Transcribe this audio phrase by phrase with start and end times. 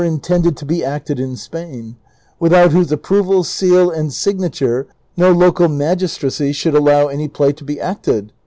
[0.01, 1.95] CHAPTER XLVIIL 413 tended to be acted in Spain;
[2.39, 7.79] without whose approval, seal, and signature, no local magistracy should allow any play to be
[7.79, 8.33] acted.